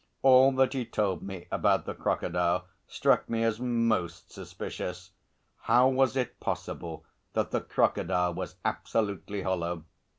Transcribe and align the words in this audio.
All 0.23 0.51
that 0.53 0.73
he 0.73 0.83
told 0.83 1.21
me 1.21 1.45
about 1.51 1.85
the 1.85 1.93
crocodile 1.93 2.65
struck 2.87 3.29
me 3.29 3.43
as 3.43 3.59
most 3.59 4.31
suspicious. 4.31 5.11
How 5.59 5.89
was 5.89 6.15
it 6.17 6.39
possible 6.39 7.05
that 7.33 7.51
the 7.51 7.61
crocodile 7.61 8.33
was 8.33 8.55
absolutely 8.65 9.43
hollow? 9.43 9.83